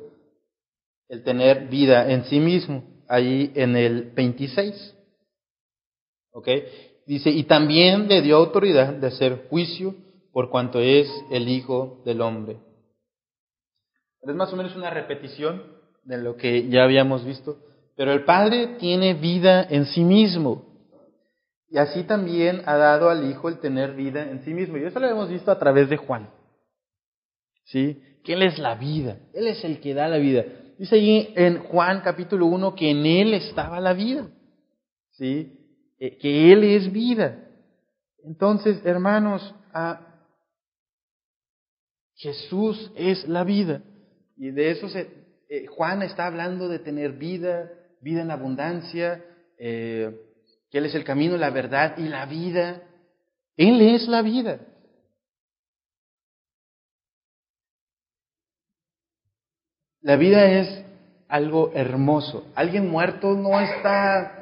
[1.08, 4.94] el tener vida en sí mismo, ahí en el 26.
[6.32, 6.48] ¿Ok?
[7.10, 9.96] Dice, y también le dio autoridad de hacer juicio
[10.32, 12.58] por cuanto es el Hijo del Hombre.
[14.22, 15.60] Es más o menos una repetición
[16.04, 17.58] de lo que ya habíamos visto,
[17.96, 20.64] pero el Padre tiene vida en sí mismo.
[21.68, 24.76] Y así también ha dado al Hijo el tener vida en sí mismo.
[24.76, 26.30] Y eso lo hemos visto a través de Juan.
[27.64, 28.00] ¿Sí?
[28.22, 29.18] Que Él es la vida.
[29.34, 30.44] Él es el que da la vida.
[30.78, 34.28] Dice ahí en Juan capítulo 1 que en Él estaba la vida.
[35.10, 35.56] ¿Sí?
[36.00, 37.46] Eh, que Él es vida.
[38.24, 39.54] Entonces, hermanos,
[42.14, 43.82] Jesús es la vida.
[44.36, 44.86] Y de eso
[45.48, 49.24] eh, Juan está hablando de tener vida, vida en abundancia.
[49.58, 50.18] Eh,
[50.70, 52.82] que Él es el camino, la verdad y la vida.
[53.56, 54.60] Él es la vida.
[60.00, 60.84] La vida es
[61.28, 62.50] algo hermoso.
[62.54, 64.39] Alguien muerto no está,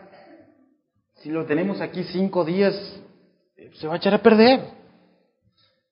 [1.19, 2.75] si lo tenemos aquí cinco días,
[3.75, 4.61] se va a echar a perder.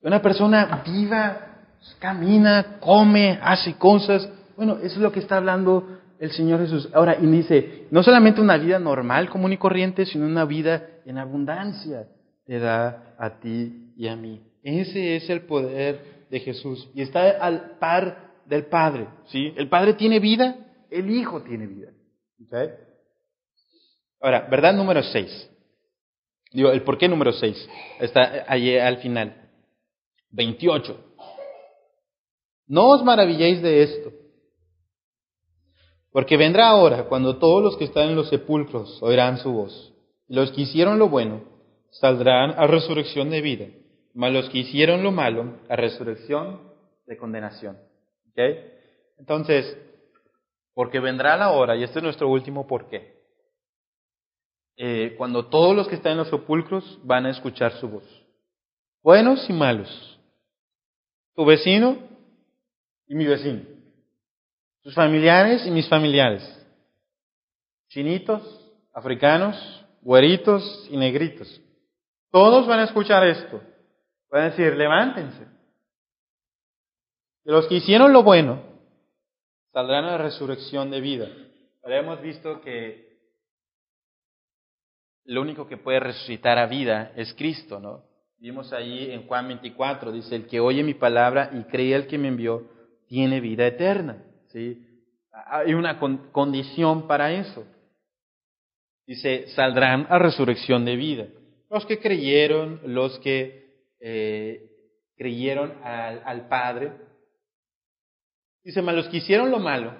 [0.01, 1.65] Una persona viva,
[1.99, 4.29] camina, come, hace cosas.
[4.55, 6.89] Bueno, eso es lo que está hablando el Señor Jesús.
[6.93, 11.17] Ahora, y dice, no solamente una vida normal, común y corriente, sino una vida en
[11.17, 12.07] abundancia
[12.45, 14.41] te da a ti y a mí.
[14.63, 16.89] Ese es el poder de Jesús.
[16.93, 19.07] Y está al par del Padre.
[19.27, 19.53] ¿sí?
[19.57, 20.55] El Padre tiene vida,
[20.89, 21.89] el Hijo tiene vida.
[24.19, 25.51] Ahora, verdad número 6.
[26.51, 27.69] Digo, el por qué número 6.
[27.99, 29.49] Está allí al final.
[30.31, 30.97] 28.
[32.67, 34.11] No os maravilléis de esto
[36.17, 39.93] porque vendrá ahora cuando todos los que están en los sepulcros oirán su voz.
[40.27, 41.43] Los que hicieron lo bueno
[41.91, 43.67] saldrán a resurrección de vida,
[44.15, 46.73] mas los que hicieron lo malo a resurrección
[47.05, 47.77] de condenación.
[48.31, 48.63] ¿Okay?
[49.19, 49.77] Entonces,
[50.73, 53.16] porque vendrá la hora, y este es nuestro último porqué,
[54.77, 58.03] eh, cuando todos los que están en los sepulcros van a escuchar su voz,
[59.01, 60.19] buenos y malos,
[61.35, 61.97] tu vecino
[63.07, 63.63] y mi vecino,
[64.83, 66.43] tus familiares y mis familiares,
[67.89, 68.41] chinitos,
[68.93, 69.55] africanos,
[70.01, 71.61] güeritos y negritos.
[72.31, 73.61] Todos van a escuchar esto.
[74.29, 75.47] Van a decir, levántense.
[77.43, 78.61] De los que hicieron lo bueno,
[79.71, 81.27] saldrán a la resurrección de vida.
[81.83, 83.06] Ahora hemos visto que
[85.27, 88.03] lo único que puede resucitar a vida es Cristo, ¿no?
[88.39, 92.17] Vimos ahí en Juan 24, dice, el que oye mi palabra y cree al que
[92.17, 92.69] me envió,
[93.07, 94.83] tiene vida eterna, ¿sí?
[95.31, 97.65] Hay una condición para eso.
[99.05, 101.27] Dice, saldrán a resurrección de vida.
[101.69, 104.69] Los que creyeron, los que eh,
[105.17, 106.93] creyeron al, al Padre.
[108.63, 109.93] Dice, mas los que hicieron lo malo,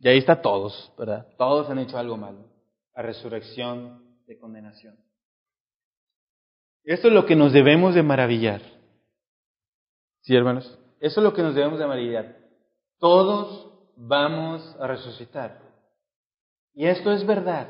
[0.00, 1.26] y ahí está todos, ¿verdad?
[1.38, 2.46] Todos han hecho algo malo.
[2.94, 4.96] A resurrección de condenación.
[6.84, 8.60] Esto es lo que nos debemos de maravillar.
[10.22, 10.78] ¿Sí, hermanos?
[11.00, 12.36] Eso es lo que nos debemos de maravillar.
[12.98, 15.60] Todos vamos a resucitar.
[16.74, 17.68] Y esto es verdad.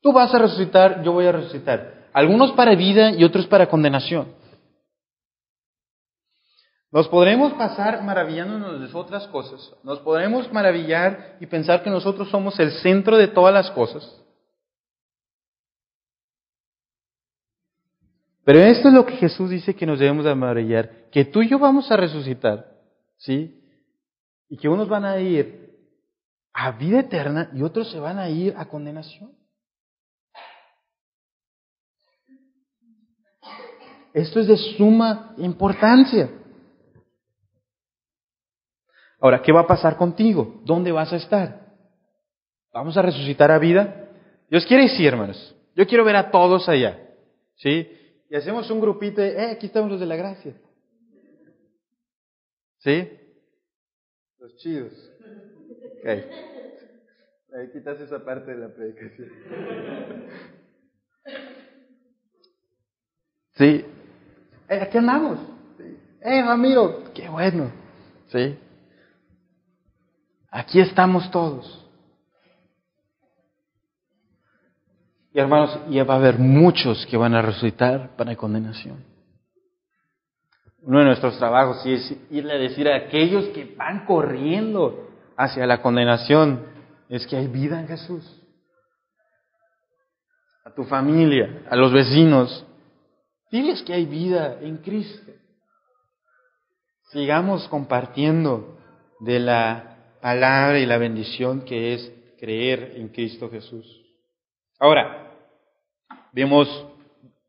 [0.00, 2.08] Tú vas a resucitar, yo voy a resucitar.
[2.12, 4.34] Algunos para vida y otros para condenación.
[6.92, 9.74] Nos podremos pasar maravillándonos de otras cosas.
[9.82, 14.22] Nos podremos maravillar y pensar que nosotros somos el centro de todas las cosas.
[18.44, 21.48] Pero esto es lo que Jesús dice que nos debemos de maravillar, que tú y
[21.48, 22.76] yo vamos a resucitar,
[23.16, 23.64] ¿sí?
[24.50, 25.70] Y que unos van a ir
[26.52, 29.32] a vida eterna y otros se van a ir a condenación.
[34.12, 36.41] Esto es de suma importancia.
[39.22, 40.60] Ahora, ¿qué va a pasar contigo?
[40.64, 41.72] ¿Dónde vas a estar?
[42.72, 44.08] ¿Vamos a resucitar a vida?
[44.50, 45.54] Dios quiere decir, hermanos.
[45.76, 46.98] Yo quiero ver a todos allá.
[47.54, 47.88] ¿Sí?
[48.28, 50.54] Y hacemos un grupito de, eh, aquí estamos los de la gracia.
[52.78, 53.12] ¿Sí?
[54.40, 54.92] Los chidos.
[56.00, 56.08] Ok.
[56.08, 59.28] Ahí quitas esa parte de la predicación.
[63.52, 63.84] ¿Sí?
[64.68, 65.38] Eh, aquí andamos.
[66.22, 67.70] Eh, Ramiro, qué bueno.
[68.26, 68.58] ¿Sí?
[70.52, 71.82] Aquí estamos todos.
[75.32, 79.02] Y hermanos, ya va a haber muchos que van a resucitar para condenación.
[80.82, 85.80] Uno de nuestros trabajos es irle a decir a aquellos que van corriendo hacia la
[85.80, 86.66] condenación,
[87.08, 88.42] es que hay vida en Jesús.
[90.66, 92.66] A tu familia, a los vecinos,
[93.50, 95.32] diles que hay vida en Cristo.
[97.10, 98.78] Sigamos compartiendo
[99.20, 99.91] de la
[100.22, 103.84] palabra y la bendición que es creer en Cristo Jesús.
[104.78, 105.32] Ahora,
[106.32, 106.68] vemos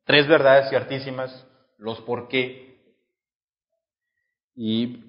[0.05, 2.79] tres verdades ciertísimas, los por qué.
[4.55, 5.03] Y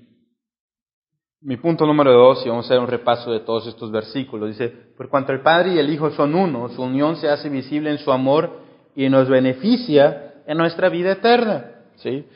[1.40, 4.68] mi punto número dos, y vamos a hacer un repaso de todos estos versículos, dice,
[4.68, 7.98] por cuanto el Padre y el Hijo son uno, su unión se hace visible en
[7.98, 8.60] su amor
[8.94, 11.82] y nos beneficia en nuestra vida eterna.
[11.96, 12.26] ¿sí?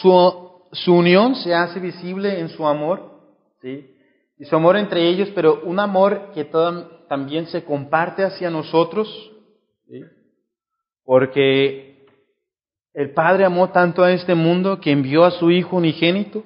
[0.00, 3.20] Su, su unión se hace visible en su amor,
[3.60, 3.95] ¿sí?
[4.38, 6.44] Y su amor entre ellos, pero un amor que
[7.08, 9.08] también se comparte hacia nosotros,
[11.04, 12.06] porque
[12.92, 16.44] el Padre amó tanto a este mundo que envió a su Hijo unigénito,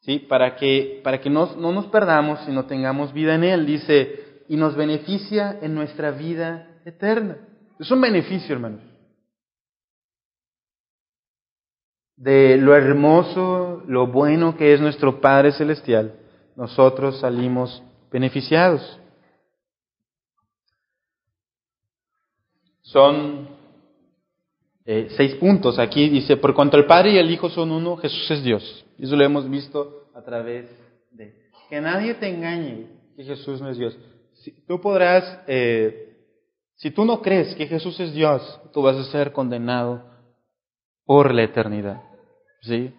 [0.00, 0.18] ¿sí?
[0.20, 4.56] para que, para que no, no nos perdamos, sino tengamos vida en Él, dice, y
[4.56, 7.36] nos beneficia en nuestra vida eterna.
[7.78, 8.80] Es un beneficio, hermanos.
[12.16, 16.20] de lo hermoso, lo bueno que es nuestro Padre Celestial
[16.60, 18.82] nosotros salimos beneficiados.
[22.82, 23.48] Son
[24.84, 25.78] eh, seis puntos.
[25.78, 28.84] Aquí dice, por cuanto el Padre y el Hijo son uno, Jesús es Dios.
[28.98, 30.68] Eso lo hemos visto a través
[31.12, 31.48] de...
[31.70, 33.96] Que nadie te engañe que Jesús no es Dios.
[34.34, 36.26] Si, tú podrás, eh,
[36.74, 40.04] si tú no crees que Jesús es Dios, tú vas a ser condenado
[41.06, 42.02] por la eternidad.
[42.60, 42.92] ¿Sí?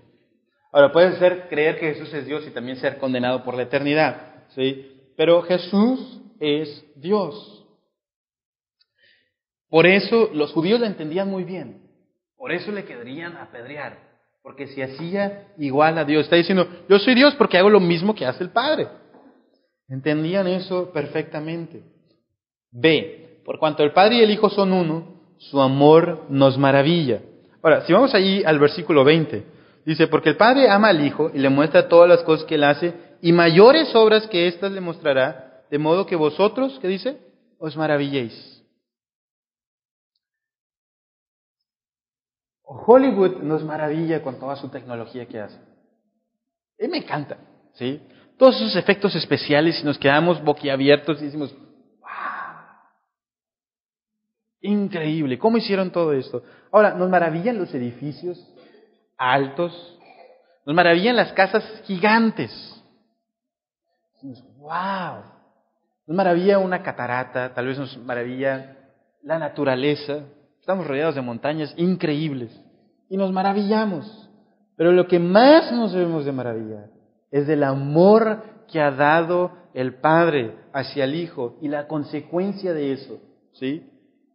[0.72, 4.46] Ahora, puede ser creer que Jesús es Dios y también ser condenado por la eternidad,
[4.56, 5.12] ¿sí?
[5.18, 7.66] Pero Jesús es Dios.
[9.70, 11.82] Por eso los judíos lo entendían muy bien.
[12.38, 14.12] Por eso le querían apedrear.
[14.44, 16.24] Porque se hacía igual a Dios.
[16.24, 18.88] Está diciendo, yo soy Dios porque hago lo mismo que hace el Padre.
[19.88, 21.84] Entendían eso perfectamente.
[22.72, 23.42] B.
[23.46, 27.22] Por cuanto el Padre y el Hijo son uno, su amor nos maravilla.
[27.62, 29.44] Ahora, si vamos allí al versículo 20.
[29.86, 32.64] Dice, porque el Padre ama al Hijo y le muestra todas las cosas que él
[32.64, 37.18] hace y mayores obras que éstas le mostrará, de modo que vosotros, ¿qué dice?
[37.58, 38.64] Os maravilléis.
[42.64, 45.60] Hollywood nos maravilla con toda su tecnología que hace.
[46.80, 47.38] Y me encanta,
[47.74, 48.02] ¿sí?
[48.38, 51.54] Todos esos efectos especiales y nos quedamos boquiabiertos y decimos,
[52.00, 52.10] ¡wow!
[54.62, 56.44] Increíble, ¿cómo hicieron todo esto?
[56.72, 58.44] Ahora, nos maravillan los edificios
[59.22, 60.00] altos,
[60.66, 62.52] nos maravillan las casas gigantes.
[64.58, 65.24] ¡Wow!
[66.08, 68.78] Nos maravilla una catarata, tal vez nos maravilla
[69.22, 70.26] la naturaleza.
[70.60, 72.52] Estamos rodeados de montañas increíbles
[73.10, 74.30] y nos maravillamos.
[74.76, 76.90] Pero lo que más nos debemos de maravillar
[77.30, 82.94] es del amor que ha dado el Padre hacia el Hijo y la consecuencia de
[82.94, 83.20] eso.
[83.54, 83.88] ¿sí?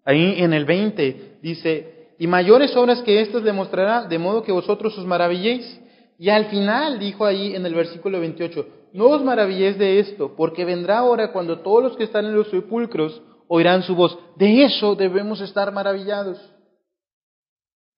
[0.05, 4.53] Ahí en el 20 dice, y mayores obras que estas le mostrará, de modo que
[4.53, 5.81] vosotros os maravilléis.
[6.19, 10.64] Y al final dijo ahí en el versículo 28, no os maravilléis de esto, porque
[10.64, 14.19] vendrá ahora cuando todos los que están en los sepulcros oirán su voz.
[14.37, 16.39] De eso debemos estar maravillados.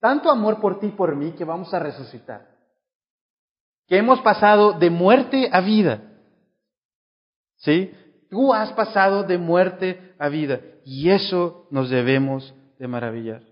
[0.01, 2.49] Tanto amor por ti y por mí que vamos a resucitar.
[3.87, 6.03] Que hemos pasado de muerte a vida.
[7.57, 7.93] ¿Sí?
[8.31, 10.61] Tú has pasado de muerte a vida.
[10.85, 13.43] Y eso nos debemos de maravillar.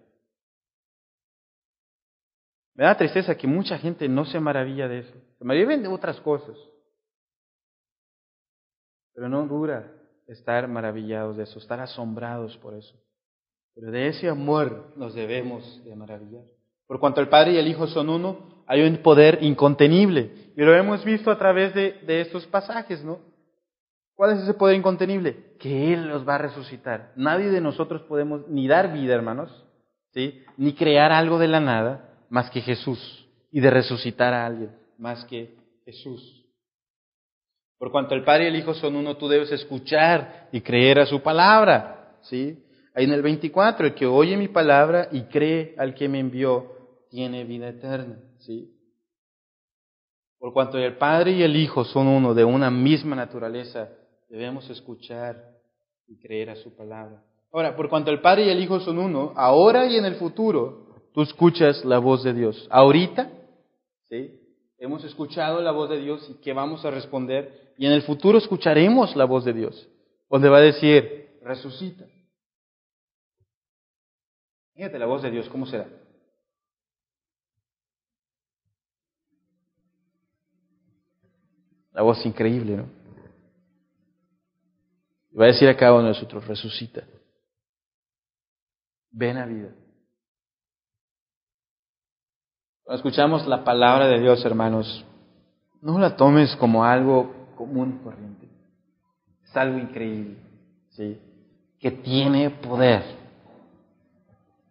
[2.76, 5.14] Me da tristeza que mucha gente no se maravilla de eso.
[5.38, 6.56] Se maravillan de otras cosas.
[9.14, 9.90] Pero no dura
[10.26, 12.94] estar maravillados de eso, estar asombrados por eso.
[13.74, 16.44] Pero de ese amor nos debemos de maravillar.
[16.86, 20.52] Por cuanto el Padre y el Hijo son uno, hay un poder incontenible.
[20.54, 23.20] Y lo hemos visto a través de, de estos pasajes, ¿no?
[24.14, 25.54] ¿Cuál es ese poder incontenible?
[25.58, 27.12] Que Él los va a resucitar.
[27.16, 29.66] Nadie de nosotros podemos ni dar vida, hermanos,
[30.12, 30.44] ¿sí?
[30.58, 33.26] Ni crear algo de la nada más que Jesús.
[33.52, 35.54] Y de resucitar a alguien más que
[35.84, 36.44] Jesús.
[37.78, 41.06] Por cuanto el Padre y el Hijo son uno, tú debes escuchar y creer a
[41.06, 42.18] su palabra.
[42.22, 42.62] ¿Sí?
[42.94, 46.72] Ahí en el 24, el que oye mi palabra y cree al que me envió,
[47.10, 48.18] tiene vida eterna.
[48.38, 48.72] ¿Sí?
[50.38, 53.90] Por cuanto el Padre y el Hijo son uno de una misma naturaleza,
[54.28, 55.36] debemos escuchar
[56.06, 57.22] y creer a su palabra.
[57.52, 60.85] Ahora, por cuanto el Padre y el Hijo son uno, ahora y en el futuro,
[61.16, 62.68] tú escuchas la voz de Dios.
[62.70, 63.32] Ahorita,
[64.10, 64.38] ¿sí?
[64.76, 67.72] Hemos escuchado la voz de Dios y qué vamos a responder.
[67.78, 69.88] Y en el futuro escucharemos la voz de Dios,
[70.28, 72.04] donde va a decir, resucita.
[74.74, 75.88] Fíjate la voz de Dios, ¿cómo será?
[81.94, 82.90] La voz increíble, ¿no?
[85.40, 87.04] Va a decir a cada uno de nosotros, resucita.
[89.12, 89.85] Ven a vida.
[92.86, 95.04] Cuando escuchamos la palabra de Dios, hermanos,
[95.82, 98.48] no la tomes como algo común y corriente.
[99.44, 100.36] Es algo increíble,
[100.90, 101.20] ¿sí?
[101.80, 103.02] Que tiene poder.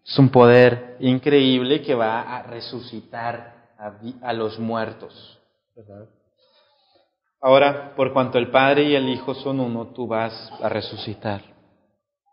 [0.05, 3.91] Es un poder increíble que va a resucitar a,
[4.22, 5.38] a los muertos.
[5.76, 6.07] ¿verdad?
[7.41, 11.41] Ahora, por cuanto el Padre y el Hijo son uno, tú vas a resucitar.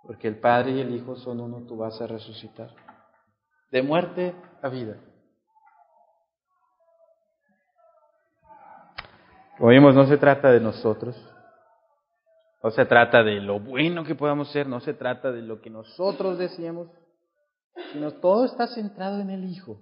[0.05, 2.71] Porque el Padre y el Hijo son uno, tú vas a resucitar.
[3.73, 4.95] De muerte a vida.
[9.59, 11.17] Vimos, no se trata de nosotros,
[12.63, 15.71] no se trata de lo bueno que podamos ser, no se trata de lo que
[15.71, 16.89] nosotros decíamos,
[17.93, 19.81] sino todo está centrado en el Hijo.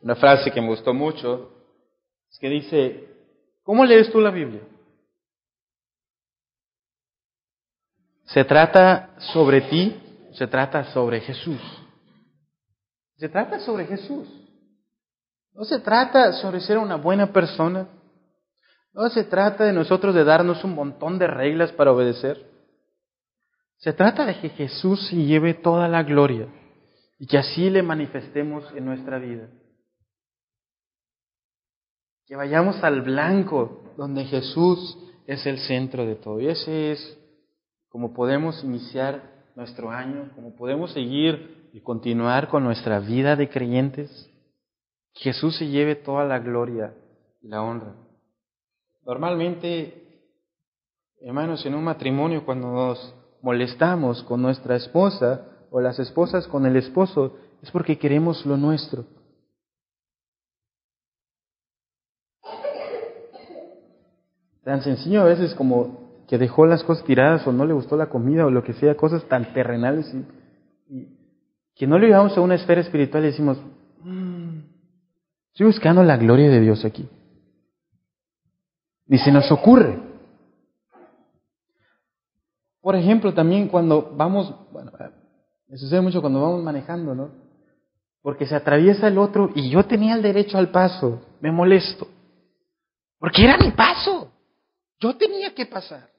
[0.00, 1.52] Una frase que me gustó mucho
[2.30, 3.08] es que dice,
[3.62, 4.62] ¿cómo lees tú la Biblia?
[8.24, 10.28] ¿Se trata sobre ti?
[10.32, 11.60] ¿Se trata sobre Jesús?
[13.20, 14.26] Se trata sobre Jesús.
[15.52, 17.86] No se trata sobre ser una buena persona.
[18.94, 22.50] No se trata de nosotros de darnos un montón de reglas para obedecer.
[23.76, 26.48] Se trata de que Jesús se lleve toda la gloria
[27.18, 29.48] y que así le manifestemos en nuestra vida.
[32.24, 34.96] Que vayamos al blanco donde Jesús
[35.26, 36.40] es el centro de todo.
[36.40, 37.18] Y ese es
[37.90, 44.30] como podemos iniciar nuestro año, como podemos seguir y continuar con nuestra vida de creyentes,
[45.12, 46.94] Jesús se lleve toda la gloria
[47.40, 47.94] y la honra.
[49.04, 50.22] Normalmente,
[51.20, 56.76] hermanos, en un matrimonio, cuando nos molestamos con nuestra esposa o las esposas con el
[56.76, 59.04] esposo, es porque queremos lo nuestro.
[64.64, 68.08] Tan sencillo a veces como que dejó las cosas tiradas o no le gustó la
[68.08, 70.14] comida o lo que sea, cosas tan terrenales
[70.88, 71.19] y
[71.80, 73.56] que no le llevamos a una esfera espiritual y decimos,
[74.02, 74.58] mm,
[75.50, 77.08] estoy buscando la gloria de Dios aquí.
[79.06, 79.98] Ni se nos ocurre.
[82.82, 84.92] Por ejemplo, también cuando vamos, bueno,
[85.68, 87.30] me sucede mucho cuando vamos manejando, ¿no?
[88.20, 92.06] Porque se atraviesa el otro y yo tenía el derecho al paso, me molesto.
[93.18, 94.30] Porque era mi paso.
[94.98, 96.10] Yo tenía que pasar.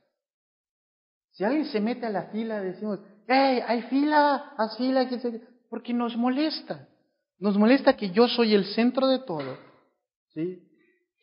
[1.34, 2.98] Si alguien se mete a la fila, decimos,
[3.28, 5.08] hey, hay fila, haz fila,
[5.72, 6.90] porque nos molesta.
[7.40, 9.58] Nos molesta que yo soy el centro de todo.
[10.34, 10.62] ¿sí?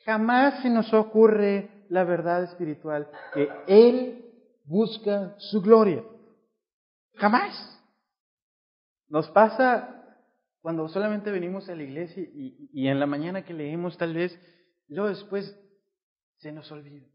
[0.06, 4.24] Jamás se nos ocurre la verdad espiritual, que Él
[4.64, 6.02] busca su gloria.
[7.16, 7.78] Jamás.
[9.08, 10.16] Nos pasa
[10.62, 14.38] cuando solamente venimos a la iglesia y, y en la mañana que leemos tal vez,
[14.88, 15.54] luego después
[16.38, 17.06] se nos olvida.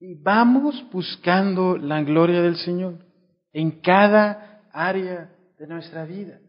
[0.00, 3.06] Y vamos buscando la gloria del Señor
[3.52, 6.40] en cada área de nuestra vida.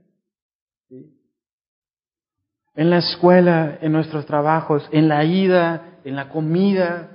[2.74, 7.12] En la escuela, en nuestros trabajos, en la ida, en la comida,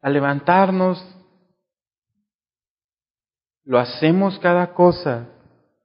[0.00, 1.04] a levantarnos.
[3.64, 5.26] Lo hacemos cada cosa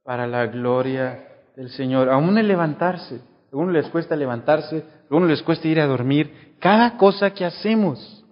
[0.04, 2.08] para la gloria del Señor.
[2.10, 3.20] Aún el levantarse,
[3.52, 6.54] a uno les cuesta levantarse, a uno les cuesta ir a dormir.
[6.60, 8.24] Cada cosa que hacemos,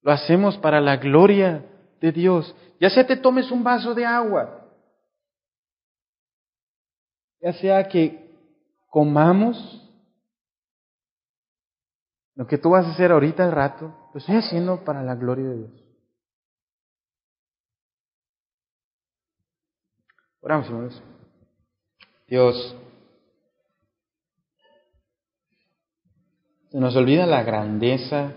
[0.00, 1.62] lo hacemos para la gloria
[2.00, 2.56] de Dios.
[2.80, 4.59] Ya sea te tomes un vaso de agua,
[7.40, 8.30] ya sea que
[8.88, 9.56] comamos,
[12.34, 15.48] lo que tú vas a hacer ahorita al rato, lo estoy haciendo para la gloria
[15.48, 15.70] de Dios.
[20.40, 21.02] Oramos, hermanos.
[22.26, 22.76] Dios,
[26.70, 28.32] se nos olvida la grandeza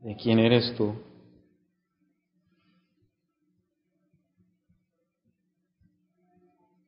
[0.00, 0.94] de quién eres tú.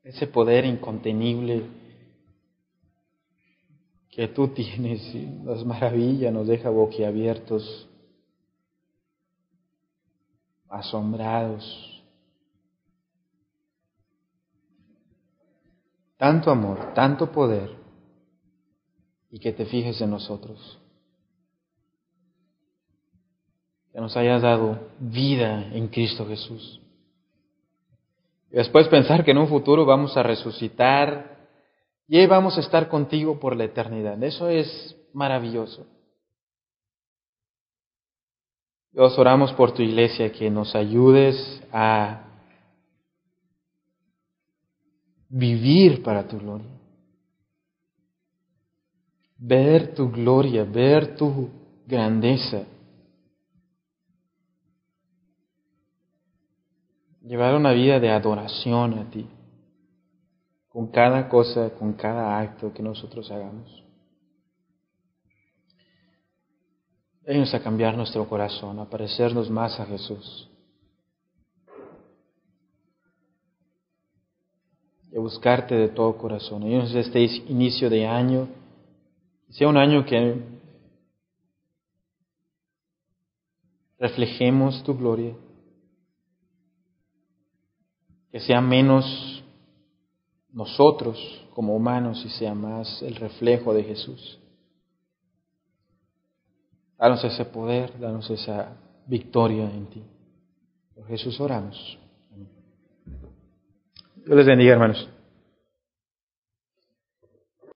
[0.07, 1.69] Ese poder incontenible
[4.11, 7.89] que tú tienes y nos maravilla, nos deja boquiabiertos,
[10.69, 11.97] asombrados.
[16.17, 17.71] tanto amor, tanto poder,
[19.31, 20.79] y que te fijes en nosotros.
[23.93, 26.81] Que nos hayas dado vida en Cristo Jesús.
[28.57, 31.37] Después pensar que en un futuro vamos a resucitar
[32.09, 34.23] y vamos a estar contigo por la eternidad.
[34.23, 35.87] Eso es maravilloso.
[38.93, 41.37] Dios, oramos por tu iglesia, que nos ayudes
[41.71, 42.23] a
[45.29, 46.71] vivir para tu gloria.
[49.37, 51.51] Ver tu gloria, ver tu
[51.87, 52.65] grandeza.
[57.27, 59.27] Llevar una vida de adoración a ti,
[60.69, 63.83] con cada cosa, con cada acto que nosotros hagamos.
[67.27, 70.49] Ayúdanos a cambiar nuestro corazón, a parecernos más a Jesús.
[75.17, 76.63] y buscarte de todo corazón.
[76.63, 78.49] Ayúdanos este inicio de año,
[79.49, 80.43] sea un año que
[83.99, 85.35] reflejemos tu gloria,
[88.37, 89.43] que sea menos
[90.53, 91.17] nosotros
[91.55, 94.39] como humanos y sea más el reflejo de Jesús.
[96.99, 98.77] Danos ese poder, danos esa
[99.07, 100.03] victoria en ti.
[100.95, 101.99] Por Jesús oramos.
[104.17, 105.09] Dios les bendiga, hermanos.